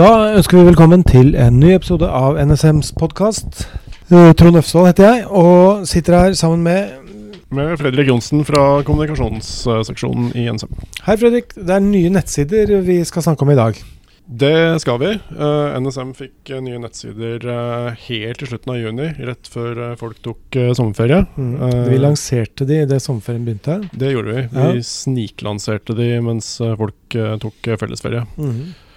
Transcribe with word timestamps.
Da 0.00 0.30
ønsker 0.32 0.56
vi 0.56 0.70
velkommen 0.70 1.02
til 1.04 1.34
en 1.36 1.58
ny 1.60 1.74
episode 1.74 2.06
av 2.08 2.38
NSMs 2.40 2.94
podkast. 2.96 3.66
Trond 4.08 4.56
Øfsvold 4.56 4.88
heter 4.88 5.04
jeg, 5.04 5.26
og 5.28 5.82
sitter 5.90 6.16
her 6.16 6.36
sammen 6.38 6.62
med 6.64 7.42
Med 7.52 7.74
Fredrik 7.76 8.08
Johnsen 8.08 8.40
fra 8.48 8.80
kommunikasjonsseksjonen 8.86 10.32
i 10.40 10.46
NSM. 10.48 10.72
Hei, 11.04 11.18
Fredrik. 11.20 11.52
Det 11.52 11.76
er 11.76 11.84
nye 11.84 12.14
nettsider 12.16 12.72
vi 12.88 12.96
skal 13.04 13.28
snakke 13.28 13.44
om 13.44 13.52
i 13.52 13.58
dag. 13.60 13.84
Det 14.24 14.56
skal 14.80 15.02
vi. 15.04 15.12
Eh, 15.36 15.78
NSM 15.84 16.16
fikk 16.16 16.48
eh, 16.48 16.64
nye 16.64 16.80
nettsider 16.80 17.48
eh, 17.52 18.02
helt 18.08 18.40
til 18.40 18.54
slutten 18.54 18.72
av 18.72 18.80
juni, 18.80 19.12
rett 19.28 19.52
før 19.52 19.86
eh, 19.90 19.96
folk 20.00 20.24
tok 20.24 20.62
eh, 20.64 20.72
sommerferie. 20.80 21.26
Mm. 21.36 21.56
vi 21.92 22.00
lanserte 22.00 22.64
de 22.64 22.86
idet 22.86 23.04
sommerferien 23.04 23.44
begynte. 23.44 23.82
Det 23.92 24.14
gjorde 24.14 24.38
vi. 24.38 24.48
Ja. 24.48 24.70
Vi 24.78 24.92
sniklanserte 24.96 25.98
de 25.98 26.14
mens 26.24 26.54
eh, 26.64 26.78
folk 26.78 27.18
eh, 27.18 27.34
tok 27.42 27.74
fellesferie. 27.74 28.30
fellesferie. 28.38 28.88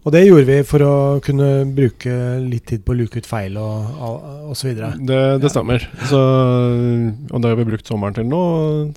Og 0.00 0.14
det 0.14 0.22
gjorde 0.24 0.46
vi 0.48 0.54
for 0.64 0.80
å 0.80 0.92
kunne 1.20 1.46
bruke 1.76 2.12
litt 2.40 2.64
tid 2.70 2.80
på 2.86 2.94
å 2.94 2.96
luke 2.96 3.20
ut 3.20 3.26
feil 3.28 3.58
og 3.60 3.98
osv. 4.48 4.70
Det, 4.72 5.18
det 5.42 5.44
Ja. 5.44 5.50
stemmer. 5.52 5.84
Så, 6.08 6.20
og 7.28 7.42
det 7.42 7.50
har 7.50 7.58
vi 7.58 7.66
brukt 7.68 7.86
sommeren 7.90 8.16
til 8.16 8.24
nå. 8.30 8.40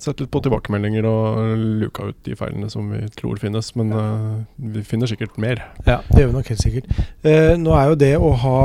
Sett 0.00 0.22
litt 0.22 0.30
på 0.32 0.40
tilbakemeldinger 0.46 1.04
og 1.04 1.58
luka 1.82 2.08
ut 2.08 2.16
de 2.24 2.36
feilene 2.38 2.70
som 2.72 2.88
vi 2.88 3.02
tror 3.18 3.36
finnes. 3.42 3.68
Men 3.76 3.92
eh, 3.92 4.38
vi 4.76 4.84
finner 4.88 5.10
sikkert 5.10 5.36
mer. 5.36 5.60
Ja, 5.84 5.98
det 6.08 6.24
gjør 6.24 6.32
vi 6.32 6.38
nok 6.38 6.50
helt 6.54 6.64
sikkert. 6.64 6.88
Uh, 7.20 7.52
nå 7.60 7.76
er 7.76 7.92
jo 7.92 8.00
det 8.00 8.12
å 8.16 8.32
ha, 8.40 8.56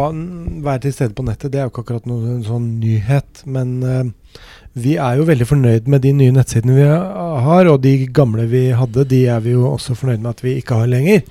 være 0.63 0.85
til 0.88 0.95
stede 0.95 1.17
på 1.19 1.27
nettet, 1.27 1.52
det 1.52 1.59
er 1.59 1.67
jo 1.67 1.73
ikke 1.73 1.83
akkurat 1.89 2.08
noen 2.08 2.39
sånn 2.47 2.71
nyhet. 2.80 3.44
Men 3.52 3.75
uh, 3.83 4.39
vi 4.80 4.95
er 4.95 5.19
jo 5.19 5.27
veldig 5.27 5.47
fornøyd 5.49 5.91
med 5.91 6.08
de 6.08 6.16
nye 6.16 6.39
nettsidene 6.39 6.80
vi 6.80 6.88
har, 6.88 7.67
og 7.67 7.81
de 7.83 7.97
gamle 8.16 8.47
vi 8.47 8.69
hadde, 8.80 9.08
de 9.11 9.25
er 9.27 9.44
vi 9.44 9.58
jo 9.58 9.67
også 9.73 9.99
fornøyd 9.99 10.23
med 10.23 10.38
at 10.38 10.45
vi 10.45 10.55
ikke 10.61 10.80
har 10.80 10.88
lenger. 10.92 11.25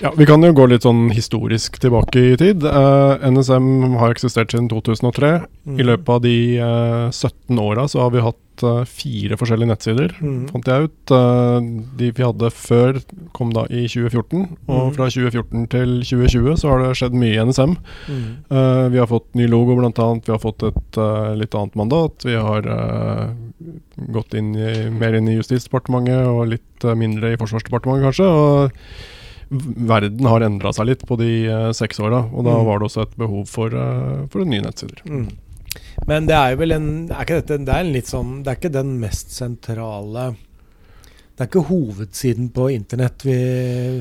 Ja, 0.00 0.12
Vi 0.16 0.26
kan 0.30 0.42
jo 0.46 0.52
gå 0.54 0.66
litt 0.70 0.84
sånn 0.86 1.08
historisk 1.10 1.80
tilbake 1.82 2.20
i 2.32 2.36
tid. 2.38 2.62
Uh, 2.62 3.18
NSM 3.34 3.96
har 3.98 4.12
eksistert 4.14 4.52
siden 4.54 4.68
2003. 4.70 5.30
Mm. 5.66 5.80
I 5.82 5.86
løpet 5.88 6.12
av 6.14 6.20
de 6.22 6.34
uh, 6.62 7.08
17 7.10 7.58
åra 7.58 7.88
så 7.90 8.04
har 8.04 8.12
vi 8.14 8.22
hatt 8.22 8.62
uh, 8.62 8.84
fire 8.86 9.34
forskjellige 9.40 9.72
nettsider, 9.72 10.14
Mm. 10.22 10.44
fant 10.52 10.70
jeg 10.70 10.86
ut. 10.86 11.12
Eh, 11.14 11.66
de 11.98 12.10
vi 12.14 12.22
hadde 12.26 12.50
før 12.54 13.00
kom 13.34 13.50
da 13.54 13.64
i 13.70 13.84
2014, 13.90 14.46
og 14.68 14.78
Mm. 14.88 14.94
fra 14.94 15.10
2014 15.10 15.66
til 15.74 15.92
2020 16.06 16.56
så 16.62 16.70
har 16.72 16.82
det 16.86 16.94
skjedd 16.98 17.18
mye 17.18 17.34
i 17.34 17.42
NSM. 17.44 17.76
Mm. 18.06 18.24
Eh, 18.54 18.88
vi 18.94 18.98
har 19.02 19.06
fått 19.10 19.34
ny 19.34 19.46
logo 19.50 19.74
annet, 19.82 20.26
vi 20.26 20.32
har 20.32 20.38
fått 20.42 20.62
et 20.62 20.96
eh, 20.98 21.34
litt 21.42 21.54
annet 21.58 21.74
mandat. 21.74 22.22
Vi 22.24 22.34
har 22.38 22.62
eh, 22.66 23.34
gått 24.14 24.34
inn 24.34 24.54
i, 24.54 24.90
mer 24.90 25.14
inn 25.18 25.28
i 25.28 25.36
Justisdepartementet 25.38 26.26
og 26.26 26.48
litt 26.54 26.84
eh, 26.84 26.94
mindre 26.94 27.32
i 27.34 27.36
Forsvarsdepartementet 27.36 28.06
kanskje. 28.12 28.26
og 28.26 28.70
Verden 29.50 30.26
har 30.28 30.40
endra 30.44 30.72
seg 30.76 30.86
litt 30.90 31.06
på 31.08 31.16
de 31.20 31.28
uh, 31.48 31.70
seks 31.72 32.00
åra, 32.00 32.24
og 32.32 32.44
da 32.44 32.52
Mm. 32.58 32.64
var 32.66 32.78
det 32.78 32.88
også 32.90 33.02
et 33.06 33.16
behov 33.16 33.46
for, 33.48 33.68
uh, 33.72 34.26
for 34.28 34.44
nye 34.44 34.60
nettsider. 34.60 35.00
Mm. 35.08 35.28
Men 36.06 36.26
det 36.26 36.34
er 36.36 36.50
jo 36.52 36.56
vel 36.60 36.72
en 36.72 36.88
er 37.12 37.24
dette, 37.24 37.58
Det 37.64 37.68
er 37.74 37.80
en 37.84 37.92
litt 37.92 38.06
sånn 38.08 38.42
Det 38.42 38.50
er 38.50 38.56
ikke 38.56 38.72
den 38.72 38.98
mest 39.00 39.30
sentrale 39.30 40.34
Det 41.38 41.44
er 41.44 41.50
ikke 41.52 41.68
hovedsiden 41.68 42.48
på 42.50 42.64
internett 42.74 43.22
vi 43.22 43.34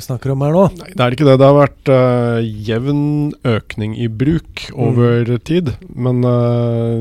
snakker 0.02 0.32
om 0.34 0.42
her 0.42 0.56
nå. 0.56 0.64
Nei, 0.80 0.88
det 0.98 1.04
er 1.06 1.14
ikke 1.14 1.28
det. 1.28 1.36
Det 1.38 1.46
har 1.46 1.54
vært 1.60 1.92
uh, 1.94 2.40
jevn 2.66 3.02
økning 3.46 3.94
i 4.02 4.08
bruk 4.10 4.64
over 4.74 5.30
tid. 5.46 5.70
Men 5.94 6.26
uh, 6.26 6.98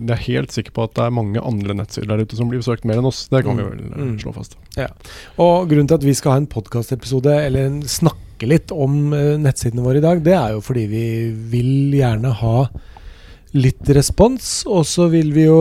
jeg 0.00 0.14
er 0.16 0.22
helt 0.24 0.56
sikker 0.56 0.72
på 0.72 0.86
at 0.86 0.94
det 0.96 1.04
er 1.04 1.12
mange 1.18 1.42
andre 1.44 1.76
nettsider 1.76 2.08
der 2.14 2.24
ute 2.24 2.38
som 2.38 2.48
blir 2.48 2.62
besøkt 2.64 2.88
mer 2.88 3.02
enn 3.02 3.10
oss. 3.10 3.26
Det 3.28 3.42
kan 3.44 3.60
vi 3.60 3.66
Mm. 3.66 3.68
vel 3.74 3.84
eh, 3.92 4.06
Mm. 4.06 4.16
slå 4.24 4.32
fast. 4.38 4.56
Og 5.36 5.68
grunnen 5.68 5.88
til 5.92 5.98
at 6.00 6.08
vi 6.08 6.14
skal 6.16 6.32
ha 6.32 6.38
en 6.40 6.48
podkastepisode, 6.48 7.36
eller 7.44 7.66
en 7.68 7.82
snakke 7.82 8.48
litt 8.48 8.72
om 8.72 9.10
nettsidene 9.12 9.84
våre 9.84 10.00
i 10.00 10.04
dag, 10.08 10.24
det 10.24 10.32
er 10.32 10.56
jo 10.56 10.64
fordi 10.64 10.86
vi 10.88 11.04
vil 11.52 11.92
gjerne 12.00 12.32
ha 12.40 12.56
litt 13.52 13.84
respons, 13.94 14.64
og 14.66 14.82
så 14.88 15.10
vil 15.12 15.28
vi 15.36 15.44
jo 15.44 15.60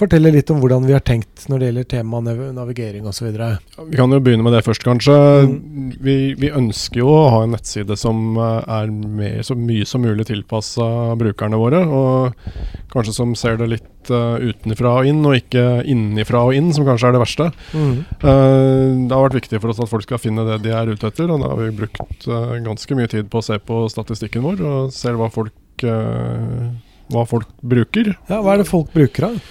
fortelle 0.00 0.32
litt 0.32 0.50
om 0.52 0.60
hvordan 0.62 0.86
vi 0.88 0.94
har 0.96 1.04
tenkt 1.04 1.46
når 1.50 1.60
det 1.60 1.68
gjelder 1.68 1.88
tema 1.92 2.20
nav 2.24 2.40
navigering 2.56 3.06
osv. 3.08 3.28
Vi 3.30 3.98
kan 3.98 4.12
jo 4.14 4.20
begynne 4.22 4.44
med 4.46 4.54
det 4.56 4.64
først, 4.66 4.84
kanskje. 4.86 5.14
Mm. 5.46 5.92
Vi, 6.00 6.16
vi 6.40 6.52
ønsker 6.56 7.02
jo 7.02 7.10
å 7.12 7.28
ha 7.34 7.42
en 7.44 7.54
nettside 7.54 7.96
som 8.00 8.38
eh, 8.40 8.72
er 8.80 8.90
mer, 8.90 9.40
så 9.46 9.56
mye 9.58 9.86
som 9.88 10.04
mulig 10.04 10.26
tilpassa 10.30 10.86
brukerne 11.20 11.60
våre. 11.60 11.84
Og 11.84 12.50
kanskje 12.92 13.14
som 13.16 13.36
ser 13.38 13.60
det 13.60 13.70
litt 13.70 14.10
uh, 14.10 14.40
utenfra 14.40 14.96
og 15.00 15.10
inn, 15.10 15.22
og 15.26 15.36
ikke 15.38 15.64
innenfra 15.90 16.42
og 16.48 16.56
inn, 16.58 16.72
som 16.74 16.86
kanskje 16.88 17.10
er 17.10 17.16
det 17.16 17.22
verste. 17.22 17.48
Mm. 17.70 17.94
Uh, 18.24 19.06
det 19.06 19.14
har 19.14 19.26
vært 19.28 19.38
viktig 19.40 19.62
for 19.62 19.72
oss 19.72 19.82
at 19.84 19.92
folk 19.92 20.06
skal 20.06 20.22
finne 20.22 20.46
det 20.48 20.60
de 20.66 20.74
er 20.74 20.90
ute 20.90 21.10
etter, 21.10 21.30
og 21.30 21.44
da 21.44 21.52
har 21.52 21.62
vi 21.62 21.70
brukt 21.82 22.28
uh, 22.30 22.56
ganske 22.66 22.98
mye 22.98 23.10
tid 23.12 23.30
på 23.30 23.42
å 23.42 23.46
se 23.46 23.60
på 23.62 23.84
statistikken 23.92 24.46
vår 24.46 24.64
og 24.66 24.94
ser 24.94 25.18
hva 25.20 25.30
folk, 25.32 25.54
hva 25.80 27.24
folk 27.28 27.50
bruker. 27.62 28.14
Ja, 28.28 28.40
hva 28.42 28.56
er 28.56 28.64
det 28.64 28.70
folk 28.70 28.90
bruker 28.96 29.30
av? 29.30 29.42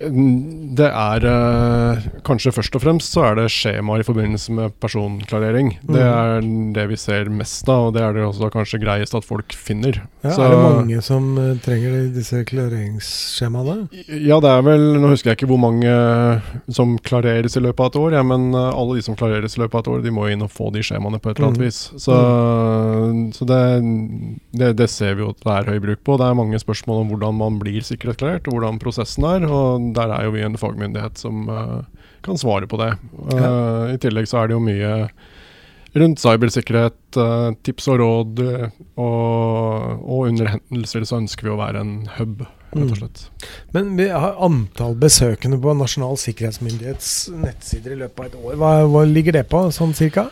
Det 0.00 0.86
er 0.88 1.24
eh, 1.28 2.04
kanskje 2.24 2.52
først 2.56 2.76
og 2.78 2.80
fremst 2.80 3.12
så 3.12 3.24
er 3.28 3.34
det 3.36 3.50
skjemaer 3.52 4.00
i 4.00 4.06
forbindelse 4.06 4.54
med 4.56 4.72
personklarering. 4.80 5.74
Det 5.84 6.00
Mhm. 6.00 6.08
er 6.08 6.72
det 6.72 6.88
vi 6.88 6.96
ser 6.96 7.28
mest 7.28 7.68
av, 7.68 7.88
og 7.88 7.94
det 7.94 8.02
er 8.02 8.14
det 8.14 8.22
også 8.24 8.50
kanskje 8.50 8.80
greiest 8.80 9.14
at 9.14 9.24
folk 9.24 9.52
finner. 9.52 10.00
Ja, 10.24 10.30
Så- 10.30 10.42
er 10.42 10.50
det 10.50 10.58
mange 10.58 11.02
som 11.02 11.36
uh, 11.36 11.54
trenger 11.56 12.14
disse 12.14 12.44
klareringsskjemaene? 12.44 13.88
Ja, 14.08 14.40
det 14.40 14.50
er 14.50 14.62
vel 14.62 15.00
Nå 15.00 15.08
husker 15.10 15.30
jeg 15.30 15.38
ikke 15.38 15.48
hvor 15.48 15.60
mange 15.60 16.42
som 16.70 16.98
klareres 16.98 17.56
i 17.56 17.60
løpet 17.60 17.80
av 17.80 17.86
et 17.86 17.96
år, 18.00 18.12
ja, 18.12 18.22
men 18.22 18.54
uh, 18.54 18.72
alle 18.72 18.96
de 18.96 19.02
som 19.02 19.16
klareres 19.16 19.56
i 19.56 19.60
løpet 19.60 19.74
av 19.74 19.80
et 19.80 19.88
år, 19.88 20.02
de 20.02 20.10
må 20.10 20.30
inn 20.32 20.42
og 20.42 20.50
få 20.50 20.72
de 20.72 20.80
skjemaene 20.80 21.20
på 21.20 21.30
et 21.30 21.38
eller 21.38 21.48
annet 21.50 21.60
mm. 21.60 21.64
vis. 21.66 21.80
Så, 22.00 22.16
så 23.36 23.44
det, 23.46 23.60
det, 24.56 24.76
det 24.76 24.88
ser 24.90 25.14
vi 25.14 25.24
jo 25.24 25.30
at 25.34 25.40
det 25.44 25.52
er 25.58 25.72
høy 25.74 25.80
bruk 25.80 26.04
på. 26.04 26.16
Det 26.16 26.26
er 26.26 26.34
mange 26.38 26.58
spørsmål 26.60 27.02
om 27.04 27.12
hvordan 27.12 27.36
man 27.36 27.58
blir 27.60 27.80
sikkerhetsklarert, 27.84 28.48
og 28.48 28.56
hvordan 28.56 28.80
prosessen 28.82 29.24
er. 29.28 29.46
Og 29.50 29.89
der 29.96 30.14
er 30.14 30.26
jo 30.26 30.34
vi 30.36 30.46
en 30.46 30.58
fagmyndighet 30.60 31.20
som 31.20 31.48
eh, 31.50 32.06
kan 32.26 32.38
svare 32.40 32.68
på 32.70 32.80
det. 32.80 32.94
Ja. 33.32 33.52
I 33.92 34.00
tillegg 34.00 34.28
så 34.28 34.42
er 34.42 34.50
det 34.50 34.58
jo 34.58 34.64
mye 34.64 34.94
rundt 35.92 36.22
cybersikkerhet, 36.22 37.16
eh, 37.16 37.50
tips 37.66 37.88
og 37.90 38.00
råd, 38.00 38.42
eh, 38.44 38.80
og, 39.00 40.04
og 40.04 40.28
under 40.28 40.52
hendelser 40.54 41.06
så 41.08 41.18
ønsker 41.20 41.48
vi 41.48 41.54
å 41.54 41.60
være 41.60 41.82
en 41.82 41.94
hub, 42.18 42.44
rett 42.70 42.92
og 42.92 43.00
Mm. 43.00 43.48
Men 43.74 43.96
vi 43.96 44.06
har 44.08 44.36
antall 44.38 44.94
besøkende 44.94 45.58
på 45.58 45.72
Nasjonal 45.74 46.14
sikkerhetsmyndighets 46.22 47.30
nettsider 47.34 47.96
i 47.96 47.98
løpet 48.04 48.20
av 48.20 48.26
et 48.28 48.36
år. 48.38 48.54
Hva, 48.60 48.70
hva 48.86 49.02
ligger 49.08 49.34
det 49.34 49.48
på, 49.50 49.64
sånn 49.74 49.94
cirka? 49.96 50.28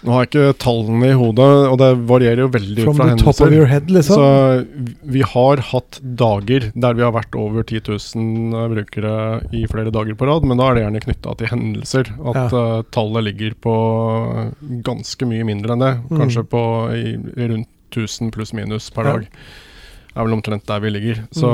Nå 0.00 0.14
har 0.14 0.22
jeg 0.24 0.30
ikke 0.30 0.52
tallene 0.62 1.10
i 1.10 1.16
hodet, 1.18 1.46
og 1.68 1.74
det 1.80 1.88
varierer 2.08 2.40
jo 2.40 2.48
veldig 2.54 2.84
From 2.86 2.96
fra 2.96 3.08
the 3.10 3.16
top 3.20 3.28
of 3.34 3.40
hendelser. 3.42 3.56
your 3.58 3.66
head, 3.68 3.90
liksom? 3.92 4.16
Så 4.16 4.94
vi 5.12 5.20
har 5.28 5.60
hatt 5.70 5.98
dager 6.16 6.70
der 6.72 6.94
vi 6.96 7.04
har 7.04 7.12
vært 7.12 7.36
over 7.36 7.62
10 7.68 7.82
000 8.16 8.70
brukere 8.72 9.12
i 9.52 9.66
flere 9.68 9.92
dager 9.92 10.16
på 10.16 10.28
rad, 10.30 10.46
men 10.48 10.56
da 10.56 10.70
er 10.70 10.78
det 10.78 10.84
gjerne 10.86 11.02
knytta 11.04 11.34
til 11.42 11.52
hendelser. 11.52 12.12
At 12.32 12.56
eh, 12.56 12.82
tallet 12.96 13.26
ligger 13.28 13.58
på 13.60 13.74
ganske 14.88 15.28
mye 15.28 15.44
mindre 15.48 15.76
enn 15.76 15.84
det. 15.84 15.92
Mm. 16.08 16.16
Kanskje 16.22 16.46
på 16.48 16.62
i, 16.96 17.16
rundt 17.50 17.68
1000 17.92 18.30
pluss 18.32 18.54
minus 18.56 18.88
per 18.94 19.04
Ja. 19.04 19.12
dag. 19.18 19.28
Det 20.10 20.18
er 20.18 20.26
vel 20.26 20.34
omtrent 20.34 20.64
der 20.66 20.80
vi 20.82 20.90
ligger. 20.90 21.20
Så, 21.30 21.50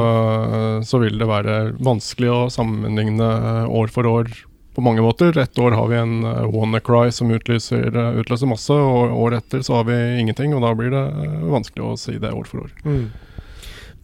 så 0.86 0.98
vil 1.02 1.18
det 1.20 1.26
være 1.28 1.56
vanskelig 1.82 2.30
å 2.32 2.38
sammenligne 2.52 3.26
eh, 3.26 3.66
år 3.68 3.90
for 3.92 4.06
år 4.08 4.30
på 4.76 4.84
mange 4.84 5.00
måter. 5.00 5.32
Et 5.40 5.58
år 5.58 5.72
har 5.72 5.88
vi 5.88 5.96
en 5.96 6.16
uh, 6.24 6.44
WannaCry 6.52 7.12
som 7.14 7.30
utlyser, 7.32 7.88
eh, 7.88 8.18
utløser 8.20 8.50
masse, 8.50 8.74
og 8.76 9.14
året 9.16 9.46
etter 9.46 9.64
så 9.64 9.78
har 9.78 9.86
vi 9.88 9.96
ingenting. 10.20 10.52
Og 10.52 10.60
da 10.64 10.74
blir 10.76 10.92
det 10.92 11.04
eh, 11.24 11.38
vanskelig 11.54 11.86
å 11.86 11.94
si 12.00 12.18
det 12.20 12.34
år 12.36 12.50
for 12.50 12.66
år. 12.66 12.74
Mm. 12.84 13.06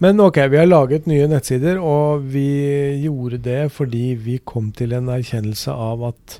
Men 0.02 0.22
ok, 0.24 0.40
vi 0.50 0.58
har 0.58 0.70
laget 0.70 1.04
nye 1.06 1.28
nettsider, 1.30 1.76
og 1.78 2.24
vi 2.32 2.48
gjorde 3.04 3.42
det 3.44 3.60
fordi 3.76 4.14
vi 4.18 4.40
kom 4.48 4.72
til 4.74 4.96
en 4.96 5.12
erkjennelse 5.12 5.76
av 5.76 6.08
at 6.08 6.38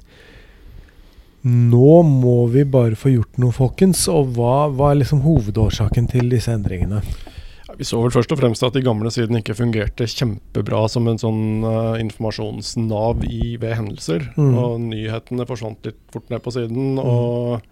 nå 1.43 1.95
må 2.07 2.47
vi 2.51 2.65
bare 2.65 2.97
få 2.99 3.13
gjort 3.13 3.39
noe, 3.43 3.55
folkens. 3.55 4.07
Og 4.11 4.33
hva 4.39 4.71
var 4.73 4.97
liksom 4.97 5.23
hovedårsaken 5.27 6.09
til 6.11 6.33
disse 6.33 6.55
endringene? 6.55 7.03
Vi 7.79 7.87
så 7.89 8.01
vel 8.03 8.15
først 8.15 8.33
og 8.35 8.41
fremst 8.41 8.65
at 8.67 8.77
de 8.77 8.85
gamle 8.85 9.11
sidene 9.15 9.41
ikke 9.43 9.57
fungerte 9.59 10.09
kjempebra 10.11 10.85
som 10.93 11.07
en 11.11 11.21
sånn 11.21 11.67
uh, 11.67 12.01
informasjonsnav 12.03 13.25
i, 13.29 13.57
ved 13.63 13.77
hendelser. 13.79 14.27
Mm. 14.37 14.57
Og 14.59 14.75
nyhetene 14.89 15.49
forsvant 15.49 15.89
litt 15.89 16.01
fort 16.15 16.29
ned 16.33 16.43
på 16.45 16.55
siden. 16.55 16.99
Og 17.03 17.63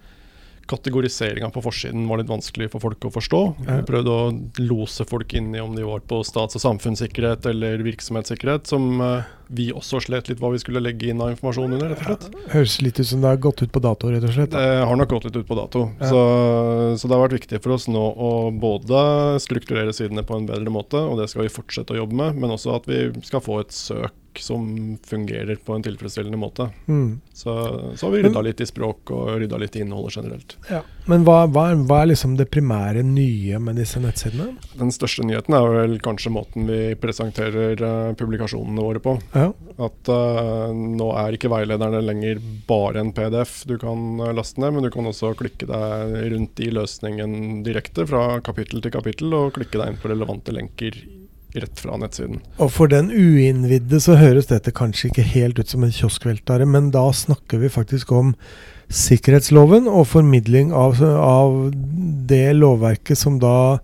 kategoriseringa 0.71 1.49
på 1.51 1.63
forsiden 1.65 2.05
var 2.07 2.21
litt 2.21 2.31
vanskelig 2.31 2.69
for 2.71 2.83
folk 2.83 3.07
å 3.07 3.13
forstå. 3.13 3.41
Ja. 3.65 3.79
Vi 3.81 3.87
prøvde 3.89 4.15
å 4.15 4.31
lose 4.63 5.05
folk 5.09 5.35
inn 5.37 5.51
i 5.55 5.63
om 5.63 5.75
de 5.75 5.85
var 5.87 6.03
på 6.07 6.21
stats- 6.27 6.57
og 6.59 6.63
samfunnssikkerhet 6.63 7.47
eller 7.51 7.83
virksomhetssikkerhet, 7.85 8.69
som 8.71 9.01
eh, 9.03 9.29
vi 9.51 9.67
også 9.75 9.99
slet 10.05 10.29
litt 10.31 10.39
hva 10.41 10.51
vi 10.53 10.61
skulle 10.61 10.81
legge 10.83 11.09
inn 11.11 11.21
av 11.23 11.33
informasjon 11.33 11.75
under, 11.75 11.91
rett 11.91 12.03
og 12.05 12.07
slett. 12.09 12.39
Høres 12.53 12.77
litt 12.83 13.01
ut 13.01 13.09
som 13.09 13.23
det 13.23 13.33
har 13.33 13.41
gått 13.43 13.63
ut 13.65 13.73
på 13.73 13.83
dato, 13.83 14.11
rett 14.13 14.25
og 14.27 14.35
slett. 14.35 14.53
Det 14.55 14.63
har 14.87 14.99
nok 14.99 15.11
gått 15.11 15.27
litt 15.27 15.39
ut 15.41 15.49
på 15.49 15.57
dato. 15.59 15.83
Ja. 15.99 16.11
Så, 16.11 16.21
så 17.01 17.09
det 17.09 17.17
har 17.17 17.25
vært 17.25 17.37
viktig 17.41 17.61
for 17.63 17.75
oss 17.75 17.89
nå 17.91 18.01
å 18.01 18.31
både 18.55 19.03
strukturere 19.43 19.93
sidene 19.95 20.23
på 20.27 20.39
en 20.39 20.47
bedre 20.49 20.73
måte, 20.73 21.03
og 21.03 21.19
det 21.19 21.27
skal 21.31 21.45
vi 21.45 21.53
fortsette 21.53 21.95
å 21.95 22.01
jobbe 22.03 22.17
med, 22.23 22.41
men 22.41 22.55
også 22.55 22.77
at 22.79 22.89
vi 22.89 23.05
skal 23.27 23.43
få 23.43 23.61
et 23.65 23.75
søk 23.75 24.15
som 24.39 24.97
fungerer 25.03 25.55
på 25.55 25.75
en 25.75 25.83
tilfredsstillende 25.83 26.39
måte. 26.39 26.69
Mm. 26.87 27.19
Så, 27.33 27.51
så 27.95 28.05
har 28.07 28.13
vi 28.13 28.21
rydda 28.23 28.43
litt 28.45 28.61
i 28.63 28.67
språk 28.69 29.11
og 29.11 29.33
rydda 29.41 29.59
litt 29.59 29.75
i 29.75 29.83
innholdet 29.83 30.15
generelt. 30.15 30.55
Ja. 30.69 30.79
Men 31.09 31.23
hva, 31.25 31.45
hva, 31.49 31.63
hva 31.87 32.01
er 32.03 32.11
liksom 32.11 32.35
det 32.37 32.49
primære 32.53 33.01
nye 33.05 33.59
med 33.63 33.79
disse 33.81 33.99
nettsidene? 34.01 34.51
Den 34.77 34.93
største 34.93 35.25
nyheten 35.25 35.55
er 35.57 35.69
vel 35.73 35.95
kanskje 36.03 36.33
måten 36.33 36.67
vi 36.69 36.93
presenterer 37.01 37.81
uh, 37.81 38.13
publikasjonene 38.17 38.85
våre 38.85 39.01
på. 39.03 39.15
Ja. 39.33 39.49
At 39.81 40.11
uh, 40.11 40.69
nå 40.71 41.09
er 41.23 41.37
ikke 41.37 41.51
veilederne 41.51 42.03
lenger 42.05 42.41
bare 42.69 43.01
en 43.01 43.13
PDF 43.17 43.63
du 43.69 43.77
kan 43.81 44.21
eh, 44.21 44.33
laste 44.35 44.61
ned, 44.61 44.75
men 44.75 44.85
du 44.85 44.91
kan 44.93 45.07
også 45.07 45.33
klikke 45.39 45.67
deg 45.69 46.13
rundt 46.33 46.61
i 46.61 46.69
løsningen 46.73 47.63
direkte 47.65 48.05
fra 48.09 48.39
kapittel 48.45 48.83
til 48.83 48.93
kapittel, 48.93 49.33
og 49.37 49.55
klikke 49.57 49.79
deg 49.81 49.91
inn 49.91 49.99
på 50.01 50.11
relevante 50.11 50.53
lenker 50.55 50.97
rett 51.55 51.79
fra 51.83 51.97
nettsiden. 51.99 52.39
Og 52.63 52.69
for 52.71 52.87
den 52.91 53.09
uinnvidde 53.11 53.99
så 54.03 54.15
høres 54.19 54.47
dette 54.51 54.71
kanskje 54.71 55.09
ikke 55.09 55.25
helt 55.33 55.59
ut 55.59 55.67
som 55.71 55.83
en 55.83 55.91
kioskveltare, 55.91 56.65
men 56.69 56.91
da 56.93 57.07
snakker 57.11 57.59
vi 57.59 57.69
faktisk 57.73 58.11
om 58.15 58.33
sikkerhetsloven 58.91 59.87
og 59.87 60.05
formidling 60.11 60.71
av, 60.75 60.99
av 61.03 61.71
det 62.27 62.53
lovverket 62.57 63.19
som 63.19 63.37
da 63.41 63.79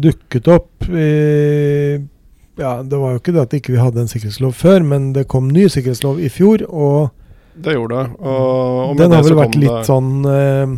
dukket 0.00 0.48
opp 0.48 0.88
i 0.88 2.00
Ja, 2.60 2.82
det 2.84 2.98
var 3.00 3.14
jo 3.14 3.20
ikke 3.22 3.32
det 3.32 3.42
at 3.46 3.54
ikke 3.56 3.72
vi 3.72 3.80
hadde 3.80 4.02
en 4.04 4.10
sikkerhetslov 4.12 4.52
før, 4.60 4.82
men 4.84 5.12
det 5.16 5.24
kom 5.32 5.46
ny 5.48 5.64
sikkerhetslov 5.72 6.18
i 6.20 6.28
fjor, 6.32 6.66
og 6.68 7.08
Det 7.56 7.72
gjorde 7.74 7.96
det. 8.02 8.10
Og, 8.20 8.90
og 8.90 8.96
den 9.00 9.08
det 9.10 9.16
har 9.18 9.24
vel 9.24 9.38
vært 9.40 9.56
litt 9.56 9.72
det- 9.72 9.86
sånn 9.88 10.10
eh, 10.28 10.74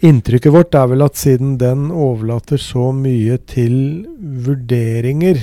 Inntrykket 0.00 0.52
vårt 0.54 0.76
er 0.78 0.86
vel 0.92 1.02
at 1.02 1.18
siden 1.18 1.56
den 1.58 1.88
overlater 1.90 2.60
så 2.62 2.92
mye 2.94 3.34
til 3.50 4.06
vurderinger, 4.46 5.40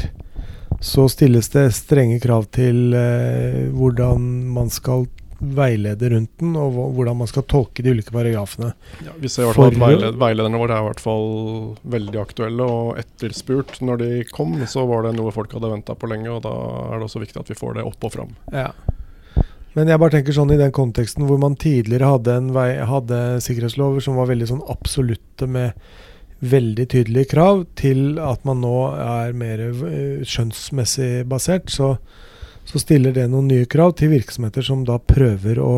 så 0.80 1.10
stilles 1.12 1.50
det 1.52 1.66
strenge 1.76 2.22
krav 2.24 2.48
til 2.56 2.96
eh, 2.96 3.66
hvordan 3.76 4.24
man 4.56 4.72
skal 4.72 5.10
veilede 5.40 6.10
rundt 6.14 6.32
den, 6.40 6.56
og 6.56 6.78
hvordan 6.96 7.20
man 7.20 7.28
skal 7.28 7.44
tolke 7.52 7.84
de 7.84 7.92
ulike 7.92 8.14
paragrafene. 8.16 8.72
Ja, 9.04 9.12
vi 9.20 9.28
ser 9.32 9.44
i 9.44 9.50
hvert 9.50 9.60
fall 9.60 9.76
at 9.76 9.82
veiled 9.82 10.20
veilederne 10.24 10.62
våre 10.62 10.78
er 10.78 10.86
i 10.86 10.88
hvert 10.88 11.04
fall 11.04 11.30
veldig 11.98 12.22
aktuelle 12.22 12.72
og 12.78 13.02
etterspurt. 13.02 13.82
Når 13.84 14.04
de 14.06 14.12
kom, 14.32 14.56
så 14.72 14.88
var 14.88 15.04
det 15.04 15.18
noe 15.20 15.36
folk 15.36 15.52
hadde 15.58 15.74
venta 15.76 16.00
på 16.00 16.10
lenge, 16.12 16.32
og 16.32 16.46
da 16.48 16.56
er 16.88 16.96
det 16.96 17.10
også 17.10 17.24
viktig 17.26 17.44
at 17.44 17.52
vi 17.52 17.60
får 17.60 17.82
det 17.82 17.90
opp 17.92 18.08
og 18.08 18.16
fram. 18.16 18.32
Ja. 18.56 18.70
Men 19.76 19.92
jeg 19.92 20.00
bare 20.00 20.14
tenker 20.16 20.36
sånn 20.36 20.54
i 20.56 20.60
den 20.60 20.72
konteksten 20.76 21.26
hvor 21.28 21.40
man 21.42 21.58
tidligere 21.60 22.14
hadde, 22.14 22.36
en 22.40 22.52
vei, 22.56 22.70
hadde 22.88 23.22
sikkerhetslover 23.44 24.04
som 24.04 24.16
var 24.20 24.30
veldig 24.30 24.48
sånn 24.54 24.64
absolutte 24.72 25.50
med 25.52 25.76
veldig 26.46 26.86
tydelige 26.92 27.32
krav, 27.34 27.66
til 27.80 28.20
at 28.24 28.44
man 28.48 28.62
nå 28.64 28.76
er 28.96 29.36
mer 29.36 29.66
eh, 29.66 30.24
skjønnsmessig 30.28 31.26
basert, 31.28 31.72
så, 31.74 31.96
så 32.68 32.82
stiller 32.82 33.16
det 33.16 33.28
noen 33.32 33.50
nye 33.52 33.68
krav 33.72 33.96
til 34.00 34.14
virksomheter 34.14 34.64
som 34.66 34.84
da 34.88 34.98
prøver 35.00 35.60
å 35.64 35.76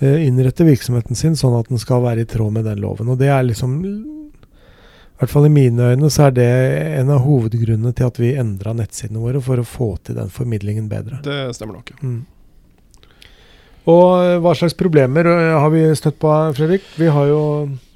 eh, 0.00 0.26
innrette 0.26 0.66
virksomheten 0.68 1.16
sin 1.16 1.38
sånn 1.38 1.56
at 1.56 1.70
den 1.72 1.80
skal 1.80 2.02
være 2.04 2.24
i 2.24 2.28
tråd 2.28 2.56
med 2.56 2.68
den 2.68 2.82
loven. 2.82 3.12
Og 3.12 3.20
det 3.20 3.30
er 3.32 3.46
liksom 3.46 3.78
i 3.84 5.20
hvert 5.20 5.32
fall 5.34 5.50
i 5.50 5.52
mine 5.52 5.90
øyne 5.92 6.08
så 6.08 6.30
er 6.30 6.36
det 6.36 6.50
en 6.96 7.10
av 7.12 7.24
hovedgrunnene 7.26 7.92
til 7.92 8.08
at 8.08 8.20
vi 8.20 8.30
endra 8.40 8.72
nettsidene 8.76 9.20
våre 9.20 9.42
for 9.44 9.60
å 9.60 9.64
få 9.68 9.90
til 10.04 10.16
den 10.16 10.32
formidlingen 10.32 10.86
bedre. 10.88 11.20
Det 11.24 11.42
stemmer 11.56 11.76
nok. 11.76 11.92
Mm. 12.00 12.22
Og 13.88 14.08
eh, 14.20 14.38
hva 14.42 14.52
slags 14.56 14.76
problemer 14.76 15.28
eh, 15.30 15.54
har 15.56 15.70
vi 15.72 15.86
støtt 15.96 16.18
på, 16.20 16.32
Fredrik? 16.56 16.84
Vi 17.00 17.08
har 17.08 17.30
jo 17.30 17.40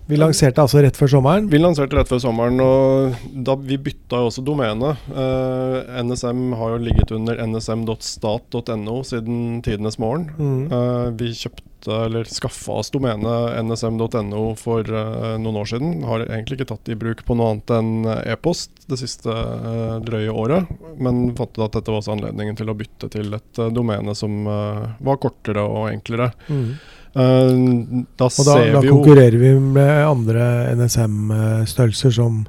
Vi 0.05 0.19
lanserte 0.21 0.61
altså 0.61 0.83
rett 0.85 0.99
før 1.01 1.15
sommeren. 1.15 1.47
Vi 1.49 1.59
lanserte 1.61 1.97
rett 1.97 2.11
før 2.11 2.21
sommeren, 2.21 2.61
og 2.61 3.15
da 3.47 3.55
vi 3.57 3.79
bytta 3.81 4.21
jo 4.21 4.29
også 4.29 4.43
domene. 4.45 4.91
Eh, 5.09 5.77
NSM 6.05 6.51
har 6.61 6.75
jo 6.75 6.81
ligget 6.85 7.15
under 7.17 7.41
nsm.stat.no 7.47 8.97
siden 9.09 9.63
tidenes 9.65 9.97
morgen. 10.03 10.27
Mm. 10.37 10.67
Eh, 10.69 11.07
vi 11.23 11.31
kjøpte, 11.39 12.03
eller 12.05 12.29
skaffa 12.29 12.77
oss 12.83 12.93
domenet 12.93 13.57
nsm.no 13.65 14.43
for 14.61 14.85
eh, 14.85 15.31
noen 15.41 15.61
år 15.63 15.71
siden. 15.73 15.97
Har 16.05 16.27
egentlig 16.27 16.61
ikke 16.61 16.69
tatt 16.75 16.93
i 16.93 16.99
bruk 17.01 17.25
på 17.25 17.37
noe 17.41 17.55
annet 17.55 17.73
enn 17.79 18.11
e-post 18.29 18.85
det 18.93 18.99
siste 19.01 19.33
eh, 19.33 19.95
drøye 20.05 20.35
året. 20.37 20.69
Men 21.01 21.31
fant 21.39 21.57
ut 21.57 21.65
at 21.65 21.79
dette 21.79 21.89
var 21.89 22.03
også 22.03 22.13
anledningen 22.19 22.61
til 22.61 22.69
å 22.69 22.77
bytte 22.77 23.09
til 23.15 23.33
et 23.41 23.63
eh, 23.63 23.73
domene 23.73 24.13
som 24.19 24.45
eh, 24.45 24.85
var 25.01 25.23
kortere 25.25 25.65
og 25.65 25.89
enklere. 25.95 26.29
Mm. 26.53 26.77
Eh, 27.15 28.05
da 28.19 28.27
Og 28.27 28.45
da, 28.49 28.55
da 28.75 28.81
vi 28.83 28.91
konkurrerer 28.91 29.39
vi 29.39 29.53
med 29.61 29.93
andre 30.09 30.49
NSM-størrelser 30.75 32.15
som 32.17 32.45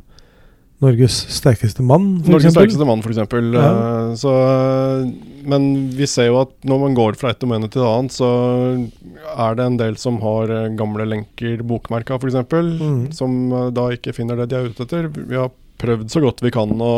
Norges 0.83 1.15
sterkeste 1.31 1.81
mann, 1.87 2.17
for 2.25 2.33
Norges 2.35 2.49
eksempel. 2.49 2.67
sterkeste 2.73 2.87
mann, 2.89 2.99
f.eks. 3.05 3.19
Ja. 3.55 3.67
Uh, 3.71 4.15
så, 4.19 4.31
men 5.47 5.67
vi 5.95 6.07
ser 6.09 6.27
jo 6.27 6.41
at 6.41 6.51
når 6.67 6.81
man 6.81 6.97
går 6.97 7.15
fra 7.17 7.31
et 7.31 7.39
domene 7.39 7.69
til 7.71 7.79
et 7.81 7.87
annet, 7.87 8.11
så 8.17 8.27
er 9.45 9.55
det 9.55 9.65
en 9.69 9.77
del 9.79 9.95
som 10.01 10.17
har 10.23 10.51
eh, 10.51 10.67
gamle 10.77 11.05
lenker 11.07 11.63
bokmerka, 11.63 12.17
f.eks., 12.19 12.35
Mm. 12.75 12.99
som 13.15 13.37
eh, 13.55 13.69
da 13.75 13.87
ikke 13.95 14.13
finner 14.17 14.41
det 14.41 14.49
de 14.51 14.59
er 14.59 14.67
ute 14.73 14.83
etter. 14.83 15.07
Vi 15.15 15.39
har 15.39 15.49
prøvd 15.81 16.11
så 16.11 16.21
godt 16.23 16.43
vi 16.43 16.51
kan 16.53 16.75
å 16.81 16.91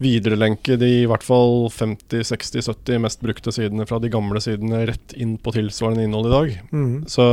viderelenke 0.00 0.78
de 0.80 0.88
i 1.02 1.08
hvert 1.08 1.24
fall 1.24 1.66
50-60-70 1.74 3.02
mest 3.04 3.20
brukte 3.20 3.52
sidene 3.52 3.84
fra 3.88 3.98
de 4.00 4.08
gamle 4.12 4.40
sidene 4.40 4.84
rett 4.88 5.12
inn 5.12 5.34
på 5.40 5.52
tilsvarende 5.54 6.06
innhold 6.06 6.30
i 6.30 6.32
dag. 6.34 6.54
Mm. 6.72 6.94
Så 7.10 7.26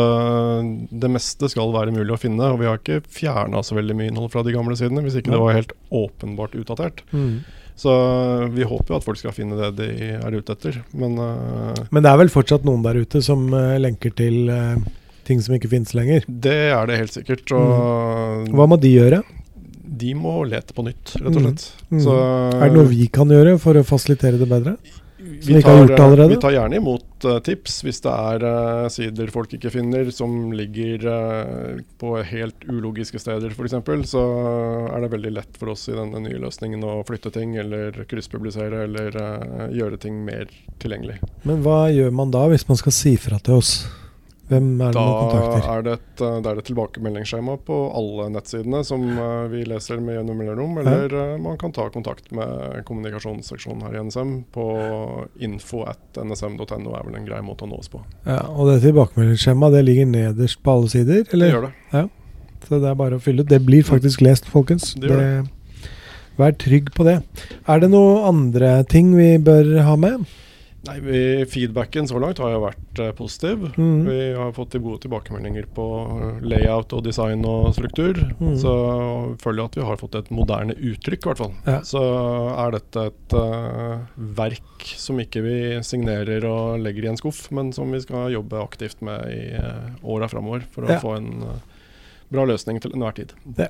det 0.91 1.11
meste 1.13 1.49
skal 1.51 1.71
være 1.75 1.95
mulig 1.95 2.11
å 2.15 2.19
finne, 2.19 2.51
og 2.51 2.59
vi 2.59 2.67
har 2.67 2.81
ikke 2.81 2.99
fjerna 3.07 3.63
så 3.63 3.77
veldig 3.79 3.95
mye 3.97 4.11
innhold 4.11 4.33
fra 4.35 4.43
de 4.43 4.55
gamle 4.55 4.75
sidene, 4.79 5.05
hvis 5.05 5.19
ikke 5.21 5.31
det 5.35 5.41
var 5.45 5.55
helt 5.55 5.73
åpenbart 5.95 6.59
utdatert. 6.59 7.05
Mm. 7.15 7.39
Så 7.77 7.93
vi 8.51 8.65
håper 8.65 8.93
jo 8.93 8.97
at 8.97 9.05
folk 9.05 9.19
skal 9.21 9.35
finne 9.37 9.57
det 9.59 9.73
de 9.77 10.13
er 10.17 10.33
ute 10.33 10.55
etter, 10.55 10.79
men 10.97 11.13
uh, 11.21 11.77
Men 11.93 12.03
det 12.03 12.09
er 12.09 12.23
vel 12.23 12.33
fortsatt 12.33 12.65
noen 12.65 12.81
der 12.81 12.97
ute 12.97 13.21
som 13.21 13.45
uh, 13.53 13.77
lenker 13.77 14.15
til 14.17 14.49
uh, 14.49 14.81
ting 15.29 15.43
som 15.43 15.55
ikke 15.55 15.69
finnes 15.69 15.93
lenger. 15.93 16.25
det 16.27 16.57
er 16.73 16.89
det 16.89 16.97
helt 17.03 17.13
sikkert. 17.13 17.45
Og 17.53 18.49
Hva 18.49 18.67
må 18.67 18.79
de 18.81 18.95
gjøre? 18.95 19.21
De 19.97 20.13
må 20.17 20.37
lete 20.49 20.75
på 20.77 20.85
nytt, 20.85 21.17
rett 21.17 21.33
og 21.33 21.41
Mm. 21.41 21.43
slett. 21.47 21.67
Mm. 21.91 22.03
Så 22.05 22.15
Er 22.61 22.69
det 22.69 22.77
noe 22.77 22.87
vi 22.91 23.07
kan 23.07 23.27
gjøre 23.27 23.57
for 23.59 23.73
å 23.79 23.85
fasilitere 23.85 24.39
det 24.39 24.49
bedre? 24.49 24.77
vi 25.17 25.53
tar, 25.53 25.59
ikke 25.59 25.69
har 25.69 25.79
gjort 25.81 25.91
det 25.91 25.97
eh, 25.97 26.05
allerede? 26.05 26.29
Vi 26.29 26.39
tar 26.41 26.53
gjerne 26.55 26.79
imot 26.79 27.25
uh, 27.25 27.37
tips 27.45 27.77
hvis 27.85 27.99
det 28.05 28.13
er 28.13 28.45
uh, 28.45 28.87
sider 28.93 29.31
folk 29.33 29.53
ikke 29.57 29.71
finner, 29.73 30.09
som 30.15 30.51
ligger 30.55 31.05
uh, 31.09 31.81
på 32.01 32.13
helt 32.31 32.67
ulogiske 32.69 33.21
steder 33.21 33.53
f.eks. 33.53 33.77
Så 34.11 34.23
er 34.93 35.03
det 35.03 35.11
veldig 35.13 35.33
lett 35.39 35.59
for 35.59 35.73
oss 35.73 35.87
i 35.91 35.97
denne 35.97 36.21
nye 36.23 36.41
løsningen 36.41 36.85
å 36.85 36.99
flytte 37.07 37.33
ting, 37.35 37.57
eller 37.59 37.97
krysspublisere, 38.09 38.85
eller 38.87 39.21
gjøre 39.73 39.99
ting 40.01 40.19
mer 40.25 40.51
tilgjengelig. 40.81 41.19
Men 41.47 41.63
hva 41.65 41.87
gjør 41.93 42.13
man 42.15 42.33
da, 42.33 42.47
hvis 42.51 42.67
man 42.69 42.79
skal 42.79 42.95
si 42.95 43.17
fra 43.21 43.41
til 43.43 43.59
oss? 43.61 43.79
Hvem 44.47 44.67
er 44.79 44.93
det 44.93 44.95
Da 44.95 45.03
man 45.03 45.31
kontakter? 45.31 45.69
er 45.73 45.81
det 45.83 45.93
et, 45.97 46.21
eh, 46.23 46.35
det 46.43 46.51
er 46.51 46.61
et 46.61 46.67
tilbakemeldingsskjema 46.69 47.57
på 47.67 47.79
alle 47.99 48.27
nettsidene 48.31 48.83
som 48.87 49.03
eh, 49.11 49.47
vi 49.51 49.63
leser 49.67 49.99
med 50.03 50.15
gjennom 50.15 50.39
mellomrom, 50.39 50.77
eller 50.83 51.15
ja. 51.17 51.25
man 51.41 51.57
kan 51.59 51.75
ta 51.75 51.89
kontakt 51.91 52.31
med 52.31 52.85
kommunikasjonsseksjonen 52.87 53.83
her 53.87 53.97
i 53.97 54.05
NSM 54.07 54.31
på 54.55 54.67
info.nsm.no 55.49 56.95
er 56.95 57.09
vel 57.09 57.19
en 57.19 57.27
grei 57.27 57.41
måte 57.43 57.67
å 57.67 57.71
nå 57.71 57.81
oss 57.81 57.91
på. 57.91 58.01
Ja, 58.23 58.45
og 58.47 58.71
det 58.71 58.79
tilbakemeldingsskjemaet 58.85 59.75
det 59.75 59.83
ligger 59.89 60.09
nederst 60.13 60.63
på 60.63 60.77
alle 60.77 60.95
sider? 60.95 61.27
Det 61.27 61.51
gjør 61.51 61.69
det. 61.69 62.07
Så 62.67 62.81
det 62.81 62.89
er 62.89 62.97
bare 62.99 63.19
å 63.19 63.23
fylle 63.23 63.43
ut. 63.43 63.51
Det 63.51 63.61
blir 63.63 63.85
faktisk 63.85 64.23
lest, 64.25 64.47
folkens. 64.51 64.93
Det 64.99 65.11
gjør 65.11 65.45
Vær 66.37 66.53
trygg 66.61 66.91
på 66.93 67.01
det. 67.07 67.15
Er 67.65 67.79
det 67.81 67.87
noen 67.89 68.25
andre 68.29 68.83
ting 68.85 69.09
vi 69.17 69.39
bør 69.41 69.71
ha 69.87 69.95
med? 69.97 70.27
Nei, 70.85 70.99
vi, 71.03 71.19
Feedbacken 71.49 72.05
så 72.07 72.19
langt 72.21 72.37
har 72.39 72.51
jo 72.53 72.59
vært 72.63 72.99
uh, 73.01 73.09
positiv. 73.17 73.63
Mm. 73.75 74.05
Vi 74.05 74.17
har 74.37 74.53
fått 74.55 74.77
gode 74.77 75.01
tilbakemeldinger 75.03 75.65
på 75.75 75.85
eh, 76.05 76.37
layout 76.47 76.93
og 76.95 77.01
design 77.03 77.41
og 77.49 77.73
struktur. 77.75 78.19
Mm. 78.39 78.53
Så 78.61 78.73
jeg 78.77 79.39
føler 79.41 79.67
at 79.67 79.75
vi 79.79 79.83
har 79.89 79.99
fått 79.99 80.15
et 80.21 80.29
moderne 80.31 80.77
uttrykk, 80.77 81.25
i 81.25 81.29
hvert 81.31 81.41
fall. 81.41 81.55
Ja. 81.67 81.79
Så 81.87 82.03
er 82.53 82.77
dette 82.77 83.07
et 83.09 83.35
uh, 83.35 84.05
verk 84.37 84.85
som 85.01 85.19
ikke 85.19 85.41
vi 85.43 85.57
signerer 85.83 86.45
og 86.47 86.77
legger 86.85 87.07
i 87.07 87.11
en 87.11 87.19
skuff, 87.19 87.47
men 87.51 87.73
som 87.75 87.91
vi 87.91 87.99
skal 88.05 88.29
jobbe 88.37 88.61
aktivt 88.61 89.01
med 89.03 89.27
i 89.33 89.41
uh, 89.57 89.89
åra 90.07 90.29
framover 90.31 90.63
for 90.71 90.85
å 90.87 90.93
Ja. 90.93 91.01
få 91.03 91.17
en 91.17 91.33
eh, 91.43 91.57
bra 92.33 92.43
løsning 92.49 92.81
til 92.83 92.93
enhver 92.95 93.15
tid. 93.17 93.31
Ja, 93.57 93.69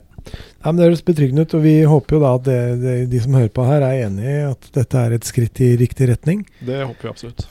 men 0.65 0.79
Det 0.79 0.89
høres 0.89 1.05
betryggende 1.05 1.45
ut, 1.45 1.53
og 1.57 1.63
vi 1.63 1.75
håper 1.87 2.17
jo 2.17 2.23
da 2.23 2.33
at 2.39 2.47
det, 2.47 2.59
det, 2.81 2.95
de 3.11 3.21
som 3.23 3.37
hører 3.37 3.53
på 3.53 3.67
her, 3.67 3.85
er 3.85 4.07
enig 4.07 4.25
i 4.25 4.41
at 4.49 4.69
dette 4.75 5.05
er 5.05 5.15
et 5.17 5.29
skritt 5.29 5.61
i 5.61 5.75
riktig 5.79 6.09
retning. 6.09 6.43
Det 6.65 6.81
håper 6.83 7.07
vi 7.07 7.13
absolutt. 7.13 7.47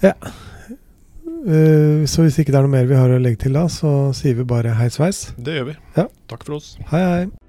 Eh, 1.47 2.03
så 2.11 2.25
hvis 2.25 2.41
ikke 2.43 2.51
det 2.51 2.59
er 2.59 2.67
noe 2.67 2.75
mer 2.75 2.89
vi 2.91 2.99
har 2.99 3.13
å 3.13 3.23
legge 3.23 3.45
til 3.47 3.55
da, 3.55 3.69
så 3.71 4.11
sier 4.17 4.35
vi 4.41 4.47
bare 4.49 4.75
hei 4.81 4.89
sveis. 4.91 5.29
Det 5.39 5.61
gjør 5.61 5.69
vi. 5.71 5.81
Ja. 5.99 6.09
Takk 6.31 6.47
for 6.49 6.59
oss. 6.59 6.75
Hei, 6.91 7.03
hei. 7.07 7.46